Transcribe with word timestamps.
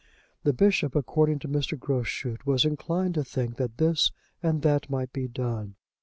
The 0.41 0.51
bishop, 0.51 0.95
according 0.95 1.37
to 1.41 1.47
Mr. 1.47 1.77
Groschut, 1.77 2.43
was 2.43 2.65
inclined 2.65 3.13
to 3.13 3.23
think 3.23 3.57
that 3.57 3.77
this 3.77 4.11
and 4.41 4.63
that 4.63 4.89
might 4.89 5.13
be 5.13 5.27
done. 5.27 5.75